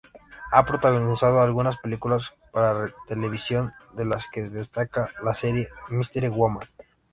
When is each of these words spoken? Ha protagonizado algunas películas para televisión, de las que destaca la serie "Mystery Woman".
Ha 0.51 0.65
protagonizado 0.65 1.41
algunas 1.41 1.77
películas 1.77 2.33
para 2.51 2.87
televisión, 3.05 3.71
de 3.93 4.05
las 4.05 4.25
que 4.29 4.49
destaca 4.49 5.11
la 5.23 5.35
serie 5.35 5.69
"Mystery 5.89 6.27
Woman". 6.27 6.63